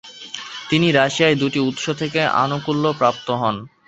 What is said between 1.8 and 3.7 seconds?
থেকে আনুকূল্য প্রাপ্ত হন।